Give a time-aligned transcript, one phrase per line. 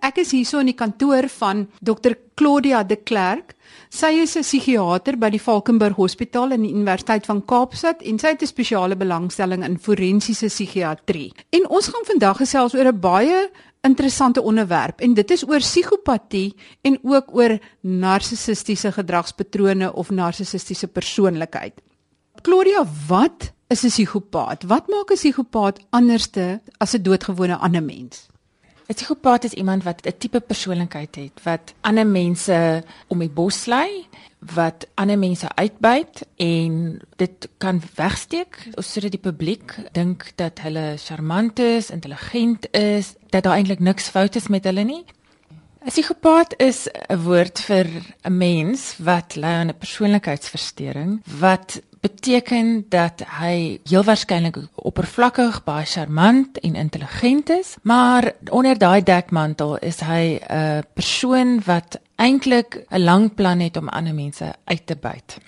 [0.00, 2.14] Ek is hierso in die kantoor van Dr.
[2.40, 3.52] Claudia de Klerk.
[3.92, 8.28] Sy is 'n psigiater by die Valkenburg Hospitaal in die Universiteit van Kaapstad en sy
[8.28, 11.32] het 'n spesiale belangstelling in forensiese psigiatrie.
[11.50, 13.50] En ons gaan vandag gesels oor 'n baie
[13.82, 21.74] interessante onderwerp en dit is oor psigopatie en ook oor narcissistiese gedragspatrone of narcissistiese persoonlikheid.
[22.42, 24.64] Claudia, wat is 'n psigopaat?
[24.64, 28.30] Wat maak 'n psigopaat anderste as 'n doodgewone ander mens?
[28.90, 33.66] 'n Psigopaat is iemand wat 'n tipe persoonlikheid het wat ander mense om die bos
[33.66, 34.06] lei,
[34.38, 41.58] wat ander mense uitbuit en dit kan wegsteek sodat die publiek dink dat hulle charmant
[41.58, 45.04] is, intelligent is, dat daar eintlik niks fout is met hulle nie.
[45.84, 47.86] 'n Psigopaat is 'n woord vir
[48.24, 55.86] 'n mens wat ly aan 'n persoonlikheidsversteuring wat beteken dat hy heel waarskynlik oppervlakkig baie
[55.86, 63.04] charmant en intelligent is, maar onder daai dekmantel is hy 'n persoon wat eintlik 'n
[63.04, 65.38] lang plan het om ander mense uit te buit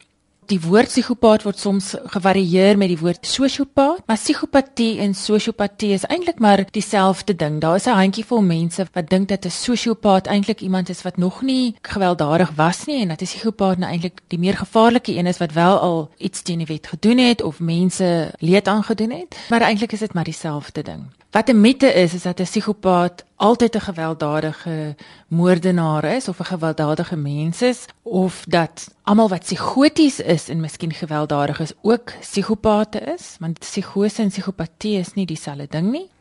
[0.53, 6.05] die woord psigopaat word soms gevarieer met die woord sosiopaat, maar psigopatie en sosiopatie is
[6.13, 7.61] eintlik maar dieselfde ding.
[7.61, 11.43] Daar is 'n handjievol mense wat dink dat 'n sosiopaat eintlik iemand is wat nog
[11.43, 15.39] nie gewelddadig was nie en dat 'n psigopaat nou eintlik die meer gevaarlike een is
[15.39, 19.61] wat wel al iets teen die wet gedoen het of mense leed aangedoen het, maar
[19.61, 21.03] eintlik is dit maar dieselfde ding.
[21.31, 24.97] Wat 'n mite is is dat 'n psigopaat altyd 'n gewelddadige
[25.29, 30.93] moordenaar is of 'n gewelddadige mens is of dat almal wat psigoties is en miskien
[30.93, 36.12] gewelddadig is ook psigopate is, want psigose en psigopatie is nie dieselfde ding nie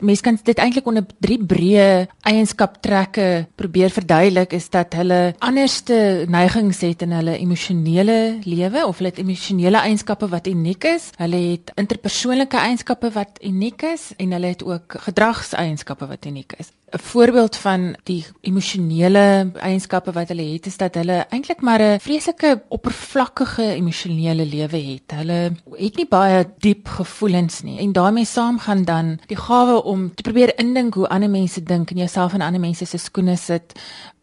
[0.00, 6.80] mense kan dit eintlik onder drie breë eienskaptrekke probeer verduidelik is dat hulle anderste neigings
[6.80, 11.10] het in hulle emosionele lewe of hulle het emosionele eienskappe wat uniek is.
[11.20, 16.72] Hulle het interpersoonlike eienskappe wat uniek is en hulle het ook gedragseienskappe wat uniek is.
[16.92, 22.00] 'n voorbeeld van die emosionele eienskappe wat hulle het is dat hulle eintlik maar 'n
[22.00, 25.12] vreeslike oppervlakkige emosionele lewe het.
[25.14, 30.22] Hulle het nie baie diep gevoelens nie en daarmee saamgaan dan die gawe om te
[30.22, 33.78] probeer indink hoe ander mense dink en jouself in ander mense se skoene sit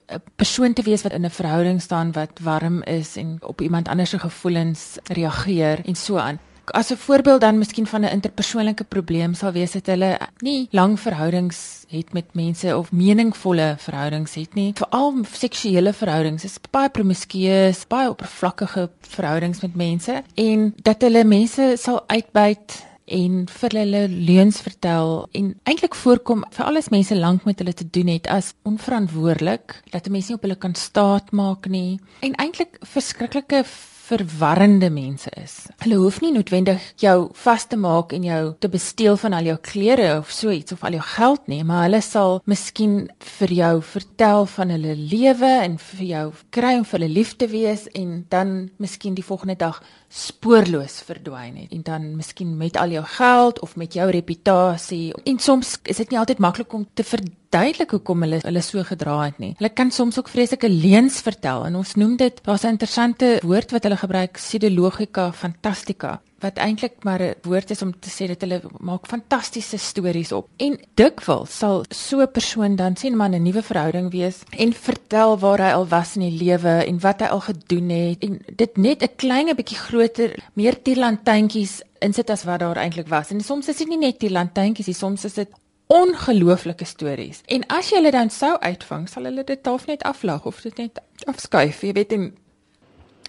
[0.10, 3.88] 'n persoon te wees wat in 'n verhouding staan wat warm is en op iemand
[3.88, 6.40] anders se gevoelens reageer en so aan
[6.72, 11.00] as 'n voorbeeld dan miskien van 'n interpersoonlike probleem sal wees dat hulle nie lang
[11.00, 14.74] verhoudings het met mense of meningvolle verhoudings het nie.
[14.76, 21.76] Veral seksuele verhoudings is baie promiskuus, baie oppervlakkige verhoudings met mense en dat hulle mense
[21.78, 27.62] sal uitbuit en vir hulle leuns vertel en eintlik voorkom vir alles mense lank met
[27.62, 32.38] hulle te doen het as onverantwoordelik dat mense nie op hulle kan staatmaak nie en
[32.42, 33.64] eintlik verskriklike
[34.10, 35.68] verwarrende mense is.
[35.84, 39.58] Hulle hoef nie noodwendig jou vas te maak en jou te besteel van al jou
[39.70, 43.04] klere of so iets of al jou geld nie, maar hulle sal miskien
[43.38, 47.50] vir jou vertel van hulle lewe en vir jou kry om vir hulle lief te
[47.52, 52.90] wees en dan miskien die volgende dag spoorloos verdwyn het en dan miskien met al
[52.90, 55.14] jou geld of met jou reputasie.
[55.24, 58.84] En soms is dit nie altyd maklik om te verdien duidelik hoekom hulle hulle so
[58.86, 59.56] gedra het nie.
[59.58, 63.72] Hulle kan soms ook vreeslike leuns vertel en ons noem dit daar's 'n interessante woord
[63.72, 68.42] wat hulle gebruik, pseudologika fantastica wat eintlik maar 'n woord is om te sê dat
[68.42, 70.48] hulle maak fantastiese stories op.
[70.58, 75.38] En dikwels sal so 'n persoon dan sien maar 'n nuwe verhouding wees en vertel
[75.40, 78.78] waar hy al was in die lewe en wat hy al gedoen het en dit
[78.78, 83.30] net 'n klein bietjie groter, meer tierlantuintjies insit as wat daar eintlik was.
[83.30, 85.50] En soms is dit nie net tierlantuintjies, soms is dit
[85.88, 87.42] ongelooflike stories.
[87.46, 90.78] En as jy hulle dan sou uitvang, sal hulle dit half net aflag of dit
[90.78, 92.28] net afskuif, jy weet en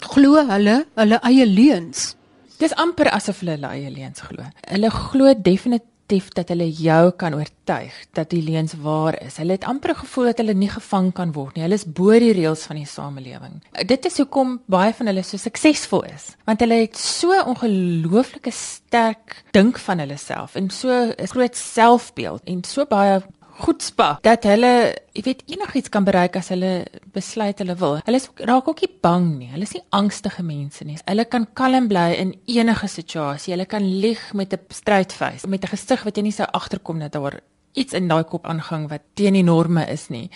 [0.01, 2.15] glo hulle hulle eie leuns.
[2.61, 4.45] Dis amper asof hulle hulle eie leuns glo.
[4.69, 9.39] Hulle glo definitief dat hulle jou kan oortuig dat die leuns waar is.
[9.41, 11.65] Hulle het amper gevoel dat hulle nie gevang kan word nie.
[11.65, 13.63] Hulle is bo die reëls van die samelewing.
[13.89, 19.39] Dit is hoekom baie van hulle so suksesvol is, want hulle het so ongelooflike sterk
[19.57, 23.23] dink van hulle self en so 'n groot selfbeeld en so baie
[23.61, 24.73] goedspa dat hulle,
[25.17, 26.73] jy weet, enigiets kan bereik as hulle
[27.15, 27.99] besluit hulle wil.
[28.07, 29.51] Hulle is raak ook nie bang nie.
[29.53, 30.99] Hulle is nie angstige mense nie.
[31.05, 33.55] Hulle kan kalm bly in enige situasie.
[33.55, 37.13] Hulle kan lieg met 'n strydfees, met 'n gesig wat jy nie sou agterkom dat
[37.13, 37.41] daar
[37.73, 40.31] iets in daai kop aangang wat teen die norme is nie.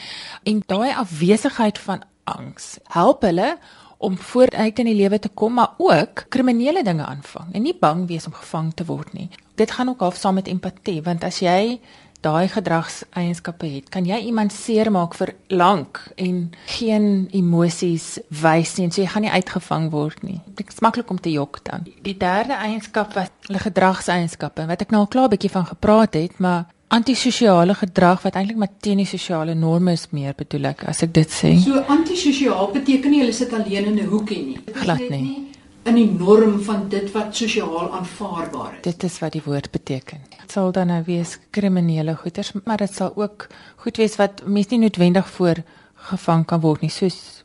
[0.44, 3.58] En daai afwesigheid van angs help hulle
[4.04, 8.06] om vooruit in die lewe te kom maar ook kriminele dinge aanvang en nie bang
[8.08, 9.28] wees om gevang te word nie.
[9.54, 11.80] Dit gaan ook half saam met empatie want as jy
[12.24, 19.02] daai gedragseienskappe het, kan jy iemand seermaak vir lank en geen emosies wys nie, so
[19.02, 20.40] jy gaan nie uitgevang word nie.
[20.58, 21.86] Dit is maklik om te jok dan.
[22.06, 26.14] Die derde eienskap was hulle gedragseienskappe wat ek nou al klaar 'n bietjie van gepraat
[26.14, 30.84] het, maar antisosiale gedrag wat eintlik maar teen die sosiale norme is meer bedoel ek
[30.90, 31.54] as ek dit sê.
[31.64, 34.58] So antisosiaal beteken nie hulle sit alleen in 'n hoekie nie.
[34.82, 35.53] Glad nie.
[35.84, 38.82] In die norm van dit wat sosiaal aanvaarbaar is.
[38.86, 40.22] Dit is wat die woord beteken.
[40.32, 43.46] Dit sal dan nou wees kriminele goeders, maar dit sal ook
[43.84, 45.60] goed wees wat mense nie noodwendig voor
[46.08, 47.44] gevang kan word nie, soos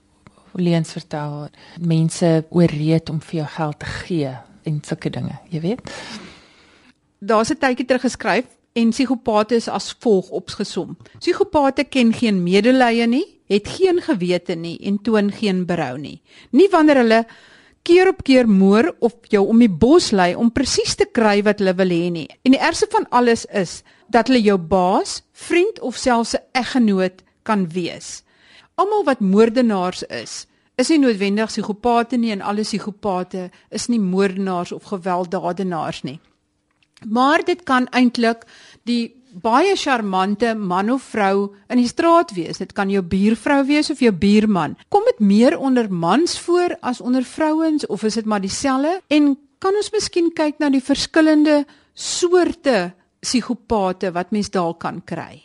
[0.56, 1.50] leuns vertel,
[1.84, 4.32] mense ooreed om vir jou geld te gee
[4.64, 5.92] en sulke dinge, jy weet.
[7.20, 10.98] Daar's 'n tydjie terug geskryf en psigopate is as volg opgesom.
[11.20, 16.22] Psigopate ken geen medelee nie, het geen gewete nie en toon geen berou nie.
[16.52, 17.26] Nie wanneer hulle
[17.84, 21.60] keer op keer moer of jou om die bos lei om presies te kry wat
[21.60, 22.28] hulle wil hê nie.
[22.44, 27.24] En die ergste van alles is dat hulle jou baas, vriend of selfs 'n eggenoot
[27.44, 28.24] kan wees.
[28.76, 34.72] Almal wat moordenaars is, is nie noodwendig psigopate nie en alle psigopate is nie moordenaars
[34.72, 36.20] of gewelddadenaars nie.
[37.08, 38.46] Maar dit kan eintlik
[38.84, 42.58] die baie charmante man of vrou in die straat wees.
[42.58, 44.76] Dit kan jou buurvrou wees of jou buurman.
[44.90, 49.02] Kom dit meer onder mans voor as onder vrouens of is dit maar dieselfde?
[49.08, 55.44] En kan ons miskien kyk na die verskillende soorte psigopate wat mens daar kan kry?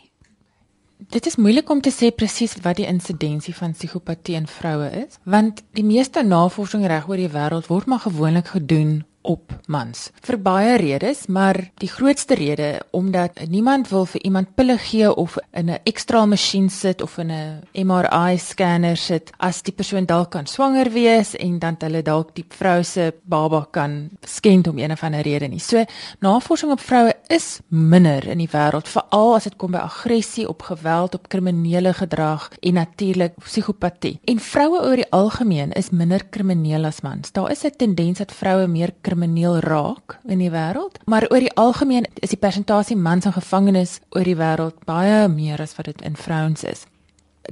[1.11, 5.19] Dit is moeilik om te sê presies wat die insidensie van psigopatie in vroue is,
[5.23, 10.09] want die meeste navorsing reg oor die wêreld word maar gewoonlik gedoen op mans.
[10.25, 15.37] Vir baie redes, maar die grootste rede omdat niemand wil vir iemand pille gee of
[15.51, 20.31] in 'n ekstra masjien sit of in 'n MRI scanner sit as die persoon dalk
[20.31, 24.91] kan swanger wees en dan hulle dalk die vrou se baba kan skend om een
[24.91, 25.59] of ander rede nie.
[25.59, 25.83] So
[26.19, 30.61] navorsing op vroue is minder in die wêreld, veral as dit kom by aggressie, op
[30.61, 34.19] geweld, op kriminele gedrag en natuurlik psigopatie.
[34.23, 37.31] En vroue oor die algemeen is minder krimineel as mans.
[37.31, 41.53] Daar is 'n tendens dat vroue meer krimineel raak in die wêreld, maar oor die
[41.55, 46.01] algemeen is die persentasie mans in gevangenis oor die wêreld baie meer as wat dit
[46.01, 46.85] in vrouens is.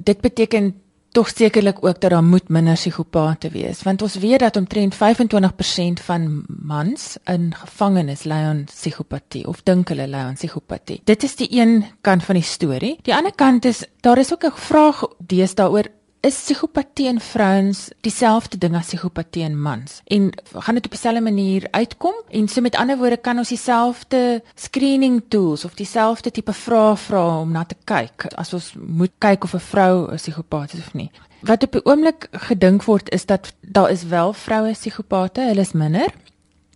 [0.03, 0.73] Dit beteken
[1.13, 6.03] tog sekerlik ook dat daar moet minder psigopate wees, want ons weet dat omtrent 25%
[6.03, 11.01] van mans in gevangenis ly aan psigopatie of dink hulle ly aan psigopatie.
[11.05, 12.97] Dit is die een kant van die storie.
[13.03, 15.87] Die ander kant is daar is ook 'n vraag deesdae oor
[16.23, 19.99] is psigopatie in vrouens dieselfde ding as psigopatie in mans?
[20.05, 22.13] En gaan dit op dieselfde manier uitkom?
[22.29, 27.25] En so met ander woorde kan ons dieselfde screening tools of dieselfde tipe vrae vra
[27.41, 30.93] om na te kyk as ons moet kyk of 'n vrou 'n psigopaat is of
[30.93, 31.11] nie.
[31.41, 35.71] Wat op die oomblik gedink word is dat daar is wel vroue psigopate, hulle is
[35.71, 36.13] minder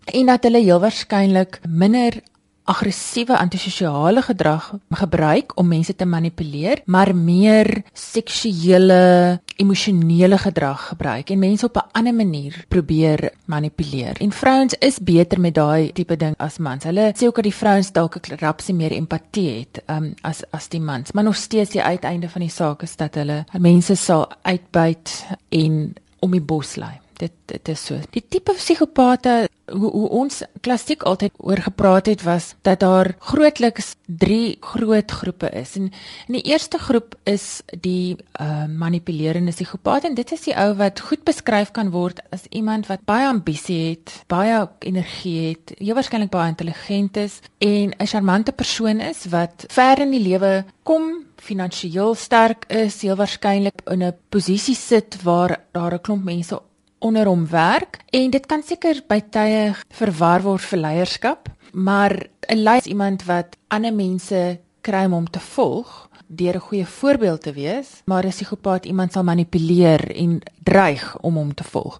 [0.05, 2.21] en dat hulle heel waarskynlik minder
[2.67, 11.39] aggressiewe antisosiale gedrag gebruik om mense te manipuleer, maar meer seksuele, emosionele gedrag gebruik en
[11.39, 14.17] mense op 'n ander manier probeer manipuleer.
[14.19, 16.83] En vrouens is beter met daai tipe ding as mans.
[16.83, 20.67] Hulle sê ook dat die vrouens dalk 'n rapsie meer empatie het um, as as
[20.67, 24.31] die mans, maar nog steeds die uiteinde van die saak is dat hulle mense sal
[24.41, 27.99] uitbuit en om die bos lei dit dit is so.
[28.13, 33.95] Die tipe psigopate hoe, hoe ons klassiek altyd oor gepraat het was dat daar grootliks
[34.05, 35.75] 3 groot groepe is.
[35.75, 35.91] En
[36.27, 40.99] in die eerste groep is die uh, manipulerende psigopaat en dit is die ou wat
[40.99, 46.31] goed beskryf kan word as iemand wat baie ambisie het, baie energie het, heel waarskynlik
[46.31, 52.15] baie intelligent is en 'n charmante persoon is wat ver in die lewe kom finansiëel
[52.15, 56.62] sterk is, heel waarskynlik in 'n posisie sit waar daar 'n klomp mense
[57.00, 62.63] onder hom werk en dit kan seker by tye verwar word vir leierskap, maar 'n
[62.63, 67.41] leier is iemand wat ander mense kry om hom te volg deur 'n goeie voorbeeld
[67.41, 71.98] te wees, maar 'n psigopaat iemand sal manipuleer en dreig om hom te volg.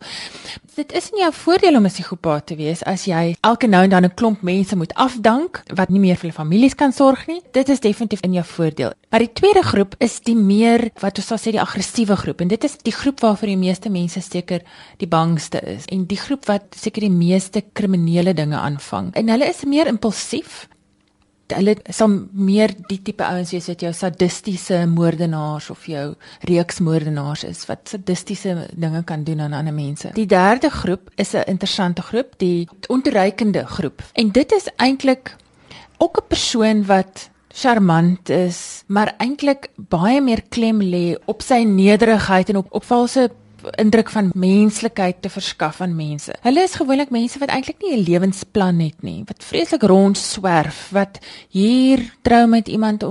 [0.76, 3.90] Dit is nie jou voordeel om 'n psigopaat te wees as jy elke nou en
[3.90, 7.42] dan 'n klomp mense moet afdank wat nie meer vir hulle families kan sorg nie.
[7.52, 8.92] Dit is definitief in jou voordeel.
[9.10, 12.48] Maar die tweede groep is die meer wat ons sal sê die aggressiewe groep en
[12.48, 14.62] dit is die groep waarvoor die meeste mense seker
[14.98, 19.14] die bangste is en die groep wat seker die meeste kriminele dinge aanvang.
[19.14, 20.68] En hulle is meer impulsief
[21.56, 26.16] hulle sal meer die tipe ouens wees wat jou sadistiese moordenaars of jou
[26.50, 30.12] reeksmoordenaars is wat sadistiese dinge kan doen aan ander mense.
[30.16, 34.04] Die derde groep is 'n interessante groep, die ontoereikende groep.
[34.14, 35.36] En dit is eintlik
[35.98, 42.50] ook 'n persoon wat charmant is, maar eintlik baie meer klem lê op sy nederigheid
[42.50, 43.30] en op op valse
[43.78, 46.36] indruk van menslikheid te verskaf aan mense.
[46.42, 51.20] Hulle is gewoonlik mense wat eintlik nie 'n lewensplan het nie, wat vreeslik rondswerf, wat
[51.50, 53.04] hier trou met iemand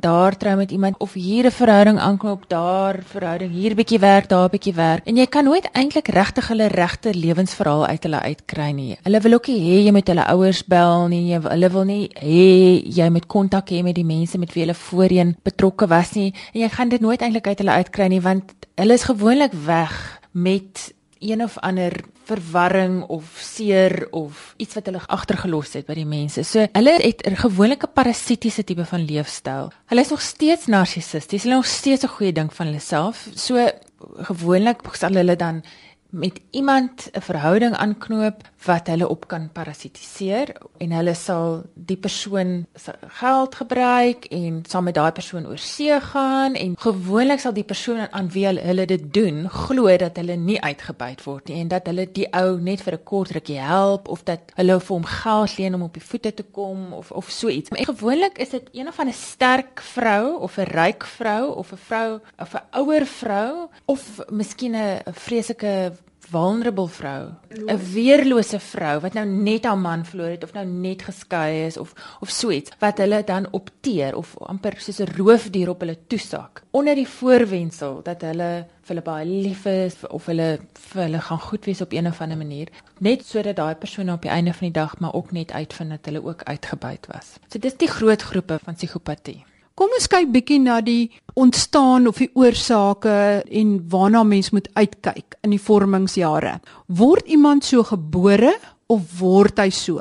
[0.00, 4.48] daar trou met iemand of hier 'n verhouding aanknop, daar verhouding, hier bietjie werk, daar
[4.48, 5.04] bietjie werk.
[5.06, 8.96] En jy kan nooit eintlik regtig hulle regte lewensverhaal uit hulle uitkry nie.
[9.02, 11.32] Hulle wil ook nie hê jy moet hulle ouers bel nie.
[11.32, 14.74] Jy, hulle wil nie hê jy moet kontak hê met die mense met wie hulle
[14.74, 16.34] voorheen betrokke was nie.
[16.52, 20.20] En jy gaan dit nooit eintlik uit hulle uitkry nie want hulle is gewoonlik weg
[20.32, 21.92] met een of ander
[22.24, 26.44] verwarring of seer of iets wat hulle agtergelos het by die mense.
[26.44, 29.72] So hulle het 'n gewone parasitiese tipe van leefstyl.
[29.86, 31.42] Hulle is nog steeds narcissisties.
[31.42, 33.28] Hulle nog steeds 'n goeie ding van hulle self.
[33.34, 33.70] So
[34.16, 35.62] gewoonlik sal hulle dan
[36.10, 42.66] met iemand 'n verhouding aanknoop wat hulle op kan parasitiseer en hulle sal die persoon
[42.74, 47.66] se geld gebruik en saam met daai persoon oor see gaan en gewoonlik sal die
[47.66, 51.86] persoon aan wie hulle dit doen glo dat hulle nie uitgebuit word nie en dat
[51.90, 55.58] hulle die ou net vir 'n kort rukkie help of dat hulle vir hom geld
[55.58, 57.70] leen om op die voete te kom of of so iets.
[57.70, 61.76] En gewoonlik is dit een of 'n sterk vrou of 'n ryk vrou of 'n
[61.76, 65.92] vrou of 'n ouer vrou of miskien 'n vreeslike
[66.30, 71.02] vulnerable vrou, 'n weerlose vrou wat nou net haar man verloor het of nou net
[71.02, 75.68] geskei is of of so iets wat hulle dan opteer of amper soos 'n roofdier
[75.68, 80.58] op hulle toesak onder die voorwendsel dat hulle vir hulle baie lief is of hulle
[80.72, 84.22] vir hulle gaan goed wees op een of ander manier net sodat daai persoon op
[84.22, 87.36] die einde van die dag maar ook net uitvind dat hulle ook uitgebuit was.
[87.48, 89.44] So dis die groot groepe van psigopatie.
[89.74, 95.34] Kom ons kyk bietjie na die ontstaan of die oorsake en waarna mens moet uitkyk
[95.42, 96.60] in die vormingsjare.
[96.86, 98.52] Word iemand so gebore
[98.86, 99.98] of word hy so?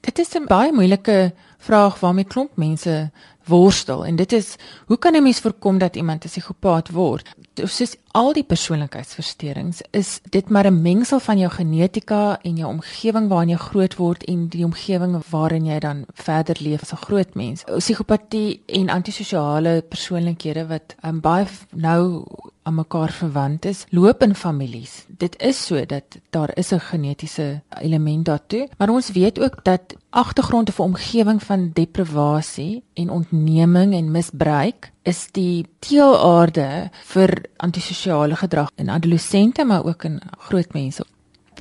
[0.00, 3.10] Dit is 'n baie moeilike vraag waarmee klomp mense
[3.44, 4.56] worstel en dit is
[4.88, 7.28] hoe kan 'n mens voorkom dat iemand 'n psigopaat word?
[7.54, 13.28] Soos al die persoonlikheidsversteurings is dit maar 'n mengsel van jou genetika en jou omgewing
[13.28, 17.34] waarin jy groot word en die omgewing waarin jy dan verder leef as 'n groot
[17.34, 17.64] mens.
[17.64, 22.24] Psigopatie en antisosiale persoonlikhede wat um, baie nou
[22.62, 25.04] aan mekaar verwant is, loop in families.
[25.08, 29.80] Dit is so dat daar is 'n genetiese element daartoe, maar ons weet ook dat
[30.10, 38.70] agtergrond of omgewing van deprivasie en ontneming en misbruik is die teelaarde vir antisosiale gedrag
[38.76, 41.04] in adolessente maar ook in groot mense.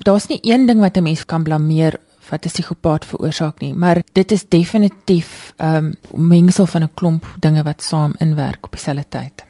[0.01, 4.03] Daar's nie een ding wat 'n mens kan blameer wat 'n psigopaat veroorsaak nie, maar
[4.13, 9.05] dit is definitief 'n um, mengsel van 'n klomp dinge wat saam inwerk op dieselfde
[9.10, 9.45] tyd.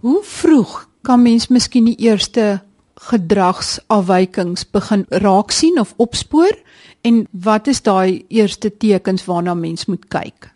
[0.00, 2.60] Hoe vroeg kan mens miskien die eerste
[2.94, 6.58] gedragsafwykings begin raak sien of opspoor
[7.00, 10.52] en wat is daai eerste tekens waarna mens moet kyk?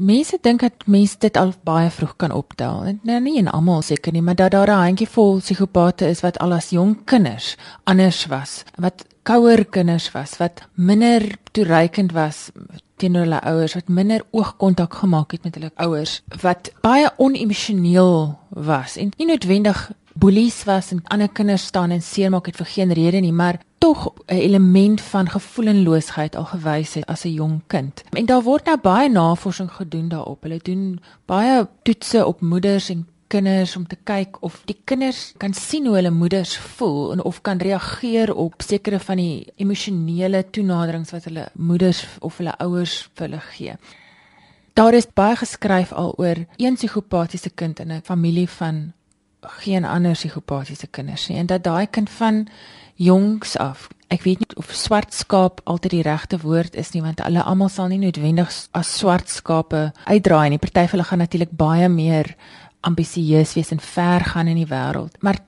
[0.00, 2.98] Mense dink dat mense dit al baie vroeg kan optel.
[3.02, 6.52] Nou nie en almal seker nie, maar dat daar 'n handjievol psigopate is wat al
[6.52, 12.50] as jong kinders anders was, wat kouer kinders was, wat minder toereikend was
[12.96, 18.96] teenoor hulle ouers, wat minder oogkontak gemaak het met hulle ouers, wat baie onemosioneel was
[18.96, 23.20] en nie noodwendig boelies was en ander kinders staan en seermaak het vir geen rede
[23.20, 28.02] nie, maar tog 'n element van gevoelloosheid al gewys het as 'n jong kind.
[28.10, 30.42] En daar word nou baie navorsing gedoen daarop.
[30.42, 35.54] Hulle doen baie toetse op moeders en kinders om te kyk of die kinders kan
[35.54, 41.10] sien hoe hulle moeders voel en of kan reageer op sekere van die emosionele toenaderings
[41.10, 43.74] wat hulle moeders of hulle ouers vir hulle gee.
[44.72, 48.92] Daar is baie geskryf al oor een psigopatiese kind in 'n familie van
[49.40, 52.48] geen ander psigopatiese kinders nie en dat daai kind van
[52.94, 53.88] jongs af.
[54.08, 57.70] Ek weet nie of swart skaap altyd die regte woord is nie want hulle almal
[57.72, 60.58] sal nie noodwendig as swart skape uitdraai nie.
[60.58, 62.34] Party van hulle gaan natuurlik baie meer
[62.82, 65.38] ambisieus wees en ver gaan in die wêreld maar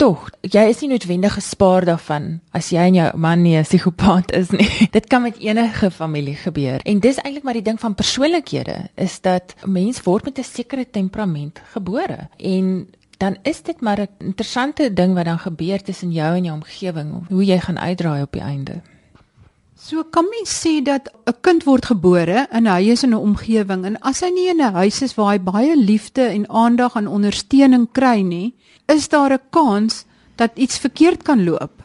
[0.00, 4.32] tog jy is nie noodwendig gespaar daarvan as jy en jou man nie 'n psigopaat
[4.32, 4.68] is nie.
[4.96, 6.80] Dit kan met enige familie gebeur.
[6.84, 10.90] En dis eintlik maar die ding van persoonlikhede is dat mens word met 'n sekere
[10.90, 12.28] temperament gebore.
[12.36, 12.88] En
[13.24, 17.14] dan is dit maar 'n interessante ding wat dan gebeur tussen jou en jou omgewing
[17.14, 18.82] of hoe jy gaan uitdraai op die einde.
[19.74, 23.84] So kan mens sê dat 'n kind word gebore en hy is in 'n omgewing
[23.84, 27.08] en as hy nie in 'n huis is waar hy baie liefde en aandag en
[27.08, 28.54] ondersteuning kry nie,
[28.86, 30.04] is daar 'n kans
[30.36, 31.82] dat iets verkeerd kan loop.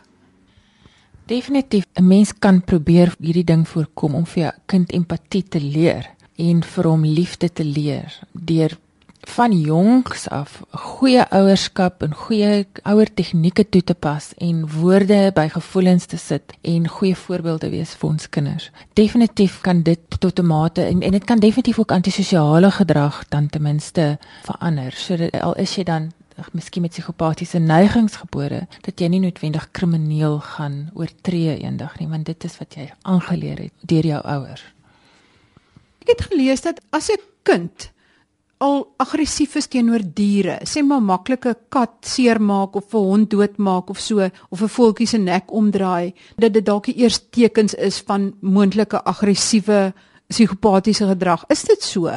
[1.25, 6.09] Definitief, 'n mens kan probeer hierdie ding voorkom om vir jou kind empatie te leer
[6.35, 8.77] en vir hom liefde te leer deur
[9.35, 15.47] van jongs af goeie ouerskap en goeie ouer tegnieke toe te pas en woorde by
[15.53, 18.69] gevoelens te sit en goeie voorbeelde wees vir ons kinders.
[18.93, 23.49] Definitief kan dit tot 'n mate en en dit kan definitief ook antisosiale gedrag dan
[23.49, 24.91] ten minste verander.
[24.91, 26.11] So dat, al is jy dan
[26.51, 32.25] miskien met psigopatiese neigings gebore dat jy nie noodwendig krimineel gaan oortree eendag nie want
[32.25, 34.63] dit is wat jy aangeleer het deur jou ouers
[35.99, 37.91] Ek het gelees dat as 'n kind
[38.59, 43.99] al aggressief is teenoor diere, sê maar maklike kat seermaak of 'n hond doodmaak of
[43.99, 48.33] so of 'n voeltjie se nek omdraai, dat dit dalk die eerste tekens is van
[48.41, 49.93] moontlike aggressiewe
[50.27, 51.43] psigopatiese gedrag.
[51.49, 52.07] Is dit so?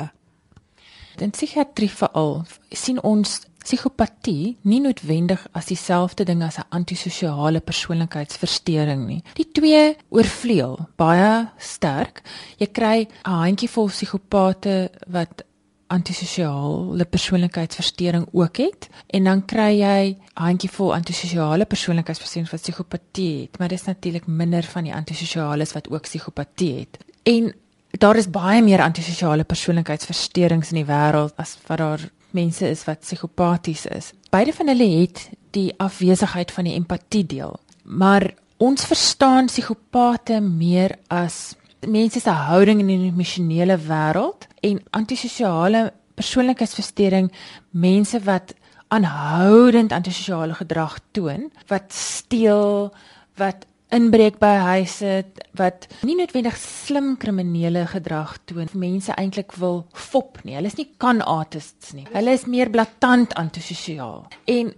[1.19, 9.07] In psigiatrie veral sien ons psigopatie nie noodwendig as dieselfde ding as 'n antisosiale persoonlikheidsversteuring
[9.07, 9.23] nie.
[9.35, 12.23] Die twee oorvleuel baie sterk.
[12.59, 15.45] Jy kry 'n handjievol psigopate wat
[15.93, 23.69] antisosiale persoonlikheidsversteuring ook het en dan kry jy handjievol antisosiale persoonlikheidsversteuring wat psigopatie het, maar
[23.73, 26.99] dis natuurlik minder van die antisosiales wat ook psigopatie het.
[27.29, 27.53] En
[27.99, 33.05] daar is baie meer antisosiale persoonlikheidsversteurings in die wêreld as wat daar mense is wat
[33.05, 34.13] psigopaties is.
[34.33, 40.97] Beide van hulle het die afwesigheid van die empatie deel, maar ons verstaan psigopate meer
[41.13, 41.53] as
[41.87, 47.31] mense se houding in die emosionele wêreld en antisosiale persoonlikheidsversteuring
[47.71, 48.55] mense wat
[48.93, 52.93] aanhoudend antisosiale gedrag toon wat steel
[53.41, 55.25] wat inbreek by huise
[55.59, 58.71] wat nie noodwendig slim kriminele gedrag toon.
[58.73, 60.57] Mense eintlik wil fop nie.
[60.57, 62.07] Hulle is nie kan artists nie.
[62.13, 64.25] Hulle is meer blaatant antisosiaal.
[64.49, 64.73] En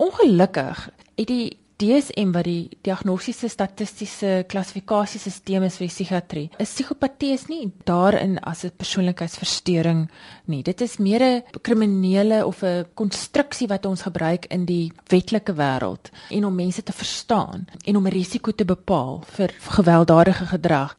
[0.00, 6.48] ongelukkig het die DSM wat die diagnostiese statistiese klassifikasiesisteem is vir psigiatrie.
[6.56, 10.08] 'n Psigopatie is nie daarin as 'n persoonlikheidsversteuring
[10.46, 10.62] nie.
[10.62, 16.10] Dit is meer 'n kriminele of 'n konstruksie wat ons gebruik in die wetlike wêreld
[16.30, 20.96] en om mense te verstaan en om 'n risiko te bepaal vir gewelddadige gedrag.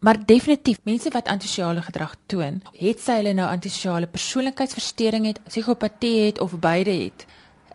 [0.00, 6.26] Maar definitief mense wat antisosiale gedrag toon, het sy hulle nou antisosiale persoonlikheidsversteuring het, psigopatie
[6.26, 7.26] het of beide het,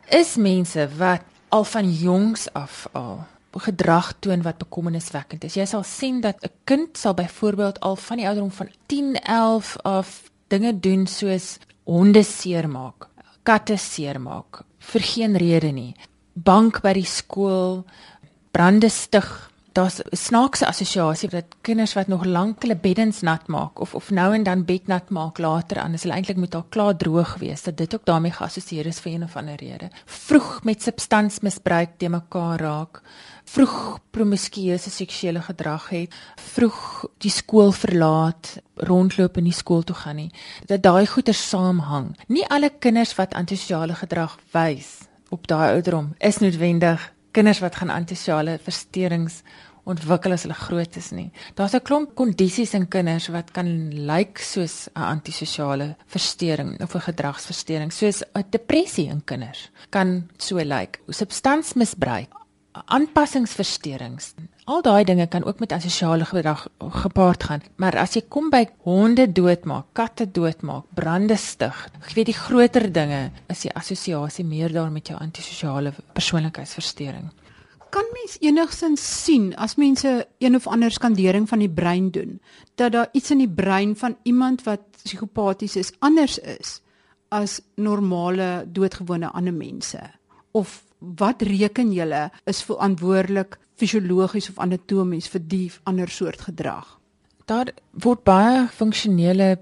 [0.09, 3.25] is mense wat al van jongs af al
[3.57, 5.55] gedrag toon wat bekommerniswekkend is.
[5.57, 9.77] Jy sal sien dat 'n kind sal byvoorbeeld al van die ouderdom van 10, 11
[9.83, 13.07] af dinge doen soos honde seermaak,
[13.43, 15.95] katte seermaak vir geen rede nie.
[16.33, 17.85] Bank by die skool,
[18.51, 23.79] brande stig, daar's 'n snaakse assosiasie dat kinders wat nog lank hulle beddens nat maak
[23.79, 26.65] of of nou en dan bed nat maak later aan as hulle eintlik moet al
[26.69, 29.89] klaar droog wees dat dit ook daarmee geassosieer is vir een of ander rede.
[30.05, 33.01] Vroeg met substansmisbruik te mekaar raak,
[33.43, 40.15] vroeg promiskuëse seksuele gedrag het, vroeg die skool verlaat, rondloop in die skool toe gaan
[40.15, 40.31] nie.
[40.65, 42.17] Dat daai goeie saamhang.
[42.27, 44.97] Nie alle kinders wat antisosiale gedrag wys
[45.29, 49.41] op daai ouderdom is noodwendig kinders wat gaan antisosiale versteurings
[49.87, 51.29] ontwikkel as hulle groot is nie.
[51.55, 57.07] Daar's 'n klomp kondisies in kinders wat kan lyk soos 'n antisosiale versteuring of 'n
[57.09, 60.99] gedragsversteuring, soos 'n depressie in kinders kan so lyk.
[61.07, 62.29] Substansmisbruik,
[62.85, 64.33] aanpassingsversteurings.
[64.65, 67.61] Al daai dinge kan ook met asosiale gedrag gepaard gaan.
[67.75, 72.91] Maar as jy kom by honde doodmaak, katte doodmaak, brande stig, ek weet die groter
[72.91, 77.31] dinge is die assosiasie meer daar met jou antisosiale persoonlikheidsversteuring
[77.91, 82.39] kan mens enigsins sien as mense een of ander skandering van die brein doen
[82.75, 86.81] dat daar iets in die brein van iemand wat psigopaties is anders is
[87.29, 89.99] as normale doodgewone ander mense.
[90.51, 96.87] Of wat reken julle is verantwoordelik fisiologies of anatomies vir die ander soort gedrag?
[97.47, 99.57] Daar word baie funksionele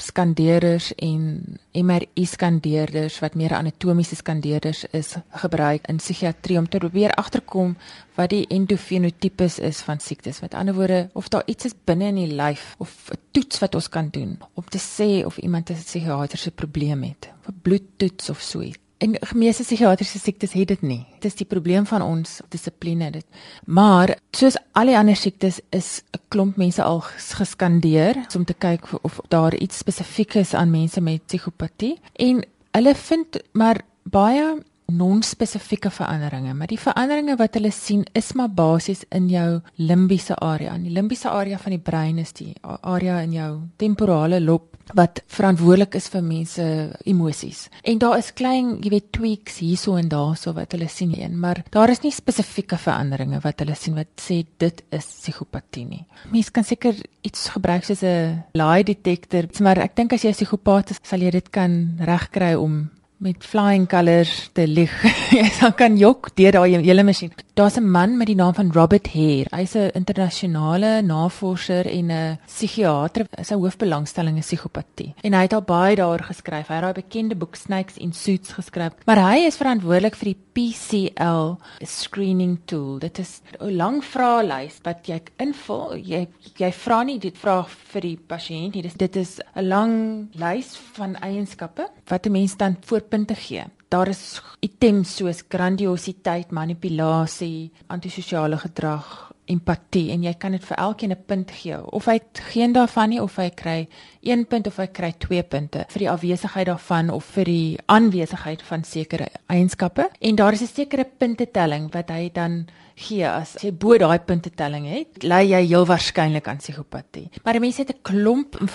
[0.00, 7.14] skandeerders en MRI skandeerders wat meer anatomiese skandeerders is gebruik in psigiatrie om te probeer
[7.20, 7.76] agterkom
[8.16, 10.40] wat die endofenotipes is van siektes.
[10.40, 13.74] Met ander woorde, of daar iets is binne in die lyf of 'n toets wat
[13.74, 18.40] ons kan doen om te sê of iemand 'n psigiatriese probleem het, 'n bloedtoets of
[18.40, 18.81] so iets.
[19.02, 21.00] En meeste psigiatriese siektes het dit nie.
[21.18, 23.24] Dit is die probleem van ons dissipline dit.
[23.66, 27.00] Maar soos al die ander siektes is 'n klomp mense al
[27.34, 32.94] geskandeer om te kyk of daar iets spesifiek is aan mense met psigopatie en hulle
[32.94, 34.62] vind maar baie
[34.98, 40.74] non-spesifieke veranderinge, maar die veranderinge wat hulle sien is maar basies in jou limbiese area.
[40.74, 45.22] In die limbiese area van die brein is die area in jou temporale lob wat
[45.30, 46.64] verantwoordelik is vir mense
[47.08, 47.66] emosies.
[47.88, 51.62] En daar is klein, jy weet, tweaks hierso en daarso wat hulle sien een, maar
[51.74, 56.02] daar is nie spesifieke veranderinge wat hulle sien wat sê dit is psigopatie nie.
[56.32, 60.34] Mens kan seker iets gebruik soos 'n lie detector, maar ek dink as jy 'n
[60.34, 62.90] psigopaat is, sal jy dit kan regkry om
[63.22, 64.92] met flying colors te lig.
[65.36, 67.30] Jy kan jok deur daai hele masjien.
[67.54, 69.46] Daar's 'n man met die naam van Robert Hare.
[69.50, 73.26] Hy's 'n internasionale navorser en 'n psigiater.
[73.42, 75.14] Sy hoofbelangstelling is psigopatie.
[75.20, 76.66] En hy het al baie daaroor geskryf.
[76.66, 78.92] Hy het daai bekende boek Snakes in Suits geskryf.
[79.04, 82.98] Maar hy is verantwoordelik vir die PCL screening tool.
[82.98, 85.96] Dit is 'n lang vraelys wat jy invul.
[85.96, 88.92] Jy jy vra nie dit vra vir die pasiënt nie.
[88.96, 94.40] Dit is 'n lang lys van eienskappe wat 'n mens dan voorpunte gee daar is
[94.64, 101.50] items soos grandiositeit, manipulasie, antisosiale gedrag, empatie en jy kan dit vir elkeen 'n punt
[101.50, 101.76] gee.
[101.92, 102.20] Of hy
[102.52, 103.88] geen daarvan nie of hy kry
[104.22, 108.62] 1 punt of hy kry 2 punte vir die afwesigheid daarvan of vir die aanwesigheid
[108.62, 110.10] van sekere eienskappe.
[110.20, 114.86] En daar is 'n sekere puntetelling wat hy dan gee as jy bo daai puntetelling
[114.86, 117.30] het lei jy heel waarskynlik aan psigopatie.
[117.44, 118.68] Maar mense het 'n klomp inligting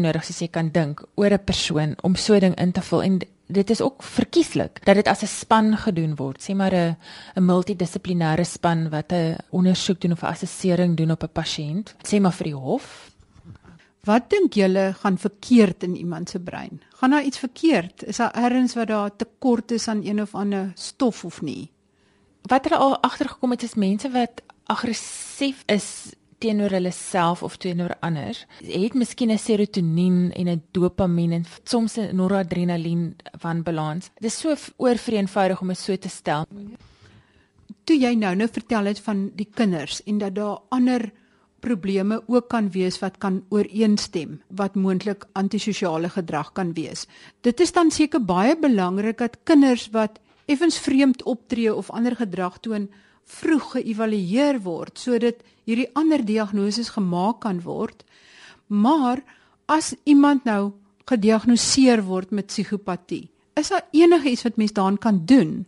[0.00, 3.02] nodig soos jy kan dink oor 'n persoon om so 'n ding in te vul
[3.02, 3.18] en
[3.52, 6.42] dit is ook verkieslik dat dit as 'n span gedoen word.
[6.42, 6.96] Sê maar 'n
[7.36, 11.94] 'n multidissiplinêre span wat 'n ondersoek doen of 'n assessering doen op 'n pasiënt.
[12.08, 13.10] Sê maar vir die hof.
[14.02, 16.82] Wat dink julle gaan verkeerd in iemand se brein?
[16.98, 18.04] Gaan daar iets verkeerd?
[18.04, 21.70] Is daar ergens wat daar tekort is aan een of ander stof of nie?
[22.42, 27.94] Wat hulle al agtergekom het is mense wat aggressief is teenoor hulle self of teenoor
[28.02, 34.10] ander het miskien 'n serotonien en 'n dopamien en soms 'n noradrenalien van balans.
[34.14, 36.46] Dit is so oorvereenvoudig om dit so te stel.
[37.84, 41.12] Toe jy nou nou vertel het van die kinders en dat daar ander
[41.60, 47.06] probleme ook kan wees wat kan ooreenstem wat moontlik antisosiale gedrag kan wees.
[47.40, 52.58] Dit is dan seker baie belangrik dat kinders wat effens vreemd optree of ander gedrag
[52.58, 52.88] toon
[53.24, 58.04] vroeg geëvalueer word sodat hierdie ander diagnoses gemaak kan word.
[58.66, 59.22] Maar
[59.66, 60.72] as iemand nou
[61.06, 65.64] gediagnoseer word met psigopatie, is daar enigiets wat mens daaraan kan doen?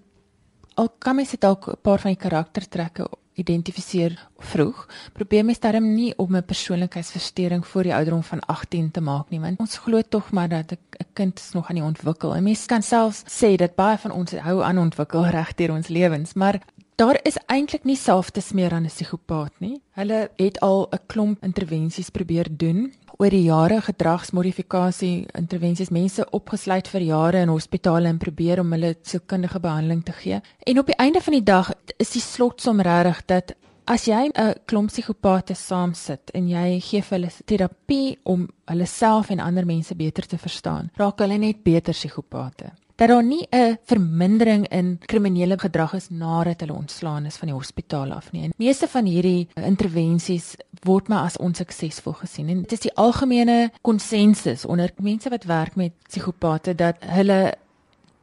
[0.75, 4.87] Al kan mens dalk 'n paar van die karaktertrekke identifiseer vroeg.
[5.13, 9.41] Probeer mens darm nie om 'n persoonlikheidsversteuring voor die ouderdom van 18 te maak nie,
[9.41, 10.79] want ons glo tog maar dat 'n
[11.13, 12.35] kind is nog aan die ontwikkel.
[12.35, 16.33] En mens kan selfs sê dat baie van ons hou aan ontwikkel regdeur ons lewens,
[16.33, 16.61] maar
[16.95, 19.81] Daar is eintlik nie self te smeer aan 'n psigopaat nie.
[19.99, 26.89] Hulle het al 'n klomp intervensies probeer doen oor die jare gedragsmodifikasie intervensies mense opgesluit
[26.89, 30.41] vir jare in hospitale en probeer om hulle sielkundige behandeling te gee.
[30.59, 33.55] En op die einde van die dag is die slotsom regtig dat
[33.85, 38.87] as jy 'n klomp psigopate saam sit en jy gee vir hulle terapie om hulle
[38.87, 43.47] self en ander mense beter te verstaan, raak hulle net beter psigopate dat daar nie
[43.51, 48.43] 'n vermindering in kriminele gedrag is nadat hulle ontslaan is van die hospitaal af nie.
[48.43, 53.71] En meeste van hierdie intervensies word maar as onsuksesvol gesien en dit is die algemene
[53.81, 57.55] konsensus onder mense wat werk met psigopate dat hulle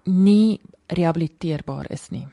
[0.04, 2.28] nie rehabiliteerbaar is nie.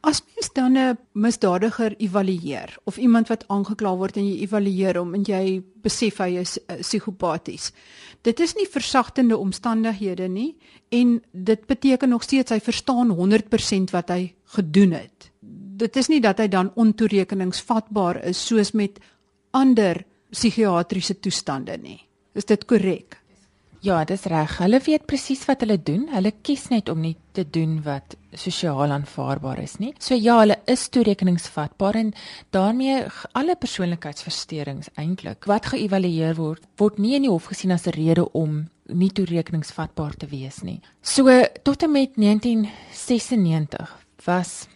[0.00, 5.14] As mens dan 'n misdadiger evalueer of iemand wat aangekla word en jy evalueer hom
[5.14, 7.72] en jy besef hy is uh, psigopaties.
[8.22, 10.56] Dit is nie versagtende omstandighede nie
[10.88, 15.30] en dit beteken nog steeds hy verstaan 100% wat hy gedoen het.
[15.76, 18.98] Dit is nie dat hy dan ontoerekeningsvatbaar is soos met
[19.50, 22.00] ander psigiatriese toestande nie.
[22.34, 23.20] Is dit korrek?
[23.80, 24.58] Ja, dis reg.
[24.60, 26.02] Hulle weet presies wat hulle doen.
[26.12, 29.94] Hulle kies net om nie te doen wat sosiaal aanvaarbaar is nie.
[29.96, 32.10] So ja, hulle is toerekeningsvatbaar en
[32.52, 33.06] daarmee
[33.40, 38.28] alle persoonlikheidsversteurings eintlik wat geëvalueer word, word nie in die hof gesien as 'n rede
[38.32, 40.80] om nie toerekeningsvatbaar te wees nie.
[41.00, 41.24] So
[41.62, 44.66] tot en met 1996 was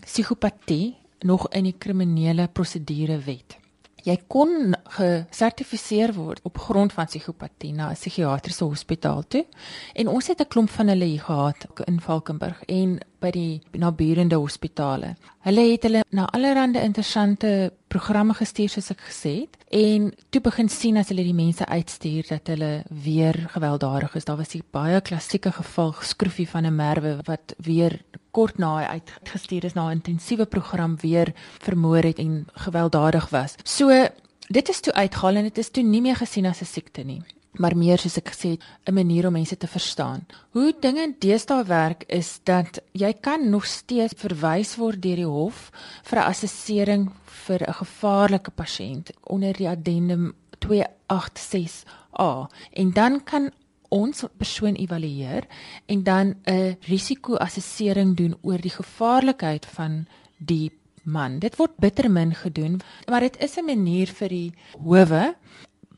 [0.00, 3.65] psigopatie nog in die kriminele prosedure wet
[4.06, 9.44] jy kon gesertifiseer word op grond van psigopatie na 'n psigiatriese hospitaal toe.
[9.94, 14.38] En ons het 'n klomp van hulle hier gehad in Valkenburg en by die naburende
[14.40, 15.14] hospitale.
[15.46, 20.68] Hulle het hulle na allerlei interessante programme gestuur soos ek gesê het en toe begin
[20.72, 24.26] sien as hulle die mense uitstuur dat hulle weer gewelddadig is.
[24.26, 29.00] Daar was 'n baie klassieke geval skroefie van 'n merwe wat weer kort na hy
[29.00, 33.54] uitgestuur is na 'n intensiewe program weer vermoor het en gewelddadig was.
[33.64, 33.88] So
[34.48, 37.22] dit is toe uitgehaal en dit is toe nie meer gesien as 'n siekte nie
[37.58, 40.26] maar meer soos ek gesê het 'n manier om mense te verstaan.
[40.50, 45.70] Hoe dinge deesdae werk is dat jy kan nog steeds verwys word deur die hof
[46.02, 53.50] vir 'n assessering vir 'n gevaarlike pasiënt onder die addendum 286A en dan kan
[53.88, 55.46] ons persoon evalueer
[55.86, 61.38] en dan 'n risikoassessering doen oor die gevaarlikheid van die man.
[61.38, 65.34] Dit word bitter min gedoen, maar dit is 'n manier vir die howe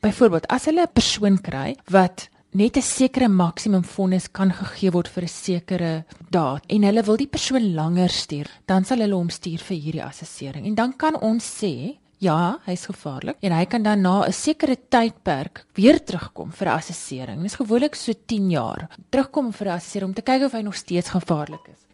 [0.01, 5.07] byvoorbeeld as hulle 'n persoon kry wat net 'n sekere maksimum vonnis kan gegee word
[5.07, 9.29] vir 'n sekere daad en hulle wil die persoon langer stuur, dan sal hulle hom
[9.29, 10.65] stuur vir hierdie assessering.
[10.65, 14.75] En dan kan ons sê Ja, hy's gevaarlik en hy kan dan na 'n sekere
[14.75, 17.37] tydperk weer terugkom vir 'n assessering.
[17.41, 18.89] Dit is gewoonlik so 10 jaar.
[19.09, 21.88] Terugkom vir 'n assessering om te kyk of hy nog steeds gevaarlik is.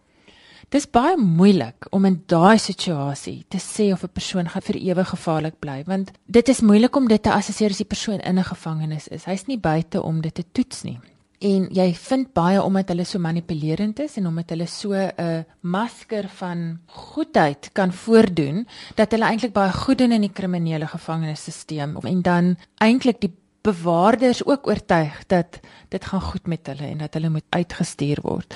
[0.73, 5.09] Dis baie moeilik om in daai situasie te sê of 'n persoon gaan vir ewig
[5.09, 8.43] gevaarlik bly, want dit is moeilik om dit te assesseer as die persoon in 'n
[8.43, 9.25] gevangenis is.
[9.25, 10.99] Hy's nie buite om dit te toets nie.
[11.39, 16.27] En jy vind baie omdat hulle so manipulerend is en omdat hulle so 'n masker
[16.29, 22.21] van goedheid kan voordoen dat hulle eintlik baie goed doen in die kriminele gevangenisstelsel en
[22.21, 27.29] dan eintlik die bewaarders ook oortuig dat dit gaan goed met hulle en dat hulle
[27.29, 28.55] moet uitgestuur word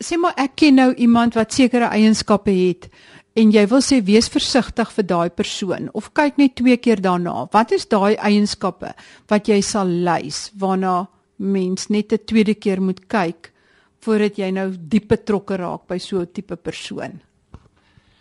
[0.00, 2.88] sê maar ek ken nou iemand wat sekere eienskappe het
[3.34, 7.48] en jy wil sê wees versigtig vir daai persoon of kyk net twee keer daarna.
[7.52, 8.94] Wat is daai eienskappe
[9.28, 13.52] wat jy sal lys waarna mens net 'n tweede keer moet kyk
[14.00, 17.20] voordat jy nou diep betrokke raak by so 'n tipe persoon?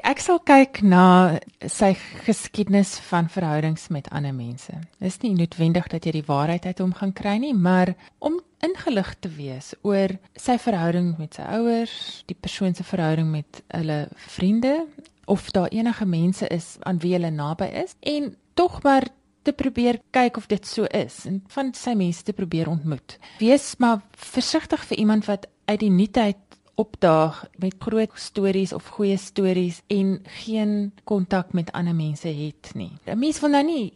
[0.04, 1.94] Ek sal kyk na sy
[2.26, 4.74] geskiedenis van verhoudings met ander mense.
[5.00, 8.42] Dit is nie noodwendig dat jy die waarheid uit hom gaan kry nie, maar om
[8.64, 14.08] ingelig te wees oor sy verhouding met sy ouers, die persoon se verhouding met hulle
[14.30, 14.86] vriende
[15.26, 19.08] of daar enige mense is aan wie hulle naby is en tog maar
[19.44, 23.18] te probeer kyk of dit so is en van sy mense te probeer ontmoet.
[23.40, 26.40] Wees maar versigtig vir iemand wat uit die nuutheid
[26.76, 32.92] opdaag met groot stories of goeie stories en geen kontak met ander mense het nie.
[33.06, 33.94] 'n Mens wil nou nie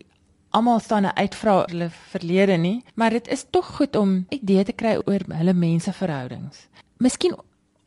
[0.58, 4.96] almal staan uitvra hulle verlede nie, maar dit is tog goed om idee te kry
[5.06, 6.66] oor hulle menseverhoudings.
[7.04, 7.36] Miskien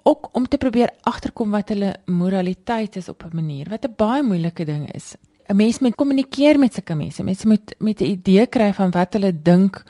[0.03, 4.23] ook om te probeer agterkom wat hulle moraliteit is op 'n manier wat 'n baie
[4.23, 5.17] moeilike ding is.
[5.49, 7.23] 'n Mens moet kommunikeer met sulke mense.
[7.23, 9.85] Mense moet met 'n idee kry van wat hulle dink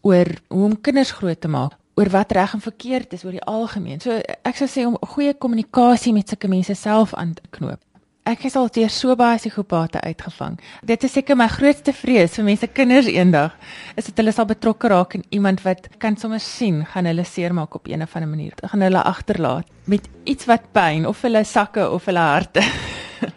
[0.00, 3.44] oor hoe om kinders groot te maak oor wat reg en verkeerd is oor die
[3.44, 4.00] algemeen.
[4.00, 4.10] So
[4.42, 7.80] ek sou sê om goeie kommunikasie met sulke mense self aan te knoop.
[8.22, 10.54] Ek is al deur so baie psigopate uitgevang.
[10.86, 13.56] Dit is seker my grootste vrees vir mense kinders eendag
[13.98, 17.74] is dat hulle sal betrokke raak in iemand wat kan sommer sien gaan hulle seermaak
[17.74, 18.54] op 'n of ander manier.
[18.62, 22.62] Gaan hulle agterlaat met iets wat pyn of hulle sakke of hulle harte.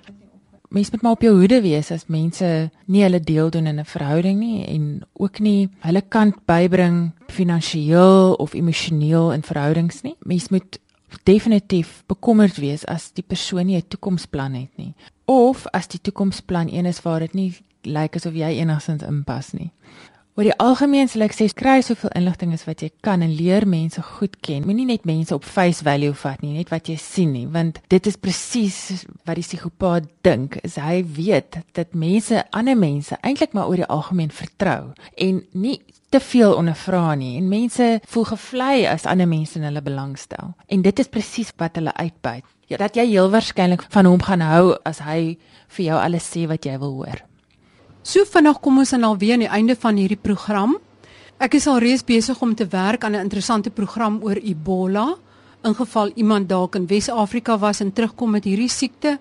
[0.76, 3.86] Mens moet maar op jou hoede wees as mense nie hulle deel doen in 'n
[3.86, 10.16] verhouding nie en ook nie hulle kant bybring finansiëel of emosioneel in verhoudings nie.
[10.20, 10.80] Mens moet
[11.24, 14.94] definitief bekommerd wees as die persoon nie 'n toekomsplan het nie
[15.26, 19.72] of as die toekomsplan een is waar dit nie lyk asof jy enigsins inpas nie.
[20.36, 23.64] Oor die algemeen sal ek sê kry soveel inligting as wat jy kan en leer
[23.72, 24.66] mense goed ken.
[24.68, 28.10] Moenie net mense op face value vat nie, net wat jy sien nie, want dit
[28.10, 30.58] is presies wat die psigopaat dink.
[30.68, 35.78] Is hy weet dat mense ander mense eintlik maar oor die algemeen vertrou en nie
[36.12, 40.52] te veel ondervra nie en mense voel gevlei as ander mense in hulle belangstel.
[40.68, 42.44] En dit is presies wat hulle uitbuit.
[42.68, 45.38] Ja, dat jy heel waarskynlik van hom gaan hou as hy
[45.78, 47.24] vir jou alles sê wat jy wil hoor.
[48.06, 50.76] So vinnig kom ons dan alweer aan die einde van hierdie program.
[51.42, 55.16] Ek is al reeds besig om te werk aan 'n interessante program oor Ebola.
[55.64, 59.18] In geval iemand dalk in Wes-Afrika was en terugkom met hierdie siekte,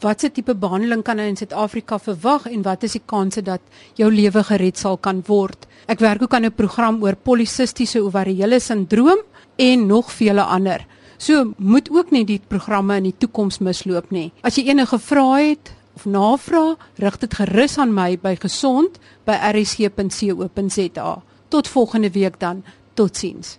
[0.00, 3.60] watse tipe behandeling kan hy in Suid-Afrika verwag en wat is die kanse dat
[3.94, 5.66] jou lewe gered sal kan word?
[5.86, 9.18] Ek werk ook aan 'n program oor polisistiese ovariële sindroom
[9.56, 10.86] en nog vele ander.
[11.18, 14.32] So moet ook nie die programme in die toekoms misloop nie.
[14.42, 19.36] As jy enige vrae het of navrae, rig dit gerus aan my by gesond by
[19.52, 21.22] rsg.co.za.
[21.48, 22.64] Tot volgende week dan.
[22.94, 23.58] Totsiens.